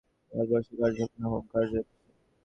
[0.31, 2.09] ভারতবর্ষে কার্য হোক না হোক, কার্য এদেশে।